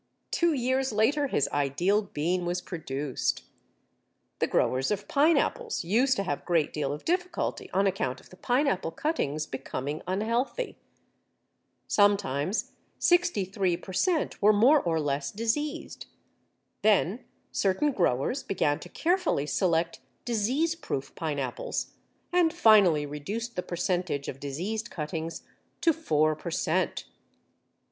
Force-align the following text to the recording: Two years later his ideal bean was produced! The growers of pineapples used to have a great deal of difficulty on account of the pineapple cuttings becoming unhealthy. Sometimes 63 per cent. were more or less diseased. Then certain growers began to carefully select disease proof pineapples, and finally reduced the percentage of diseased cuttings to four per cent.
Two 0.31 0.51
years 0.51 0.91
later 0.91 1.27
his 1.27 1.47
ideal 1.49 2.01
bean 2.01 2.43
was 2.43 2.59
produced! 2.59 3.43
The 4.39 4.47
growers 4.47 4.89
of 4.89 5.07
pineapples 5.07 5.83
used 5.83 6.15
to 6.15 6.23
have 6.23 6.39
a 6.41 6.45
great 6.45 6.73
deal 6.73 6.91
of 6.91 7.05
difficulty 7.05 7.69
on 7.69 7.85
account 7.85 8.19
of 8.19 8.31
the 8.31 8.35
pineapple 8.35 8.89
cuttings 8.89 9.45
becoming 9.45 10.01
unhealthy. 10.07 10.79
Sometimes 11.87 12.71
63 12.97 13.77
per 13.77 13.93
cent. 13.93 14.41
were 14.41 14.51
more 14.53 14.81
or 14.81 14.99
less 14.99 15.29
diseased. 15.29 16.07
Then 16.81 17.23
certain 17.51 17.91
growers 17.91 18.41
began 18.41 18.79
to 18.79 18.89
carefully 18.89 19.45
select 19.45 19.99
disease 20.25 20.73
proof 20.73 21.13
pineapples, 21.13 21.93
and 22.33 22.51
finally 22.51 23.05
reduced 23.05 23.55
the 23.55 23.61
percentage 23.61 24.27
of 24.27 24.39
diseased 24.39 24.89
cuttings 24.89 25.43
to 25.81 25.93
four 25.93 26.35
per 26.35 26.49
cent. 26.49 27.05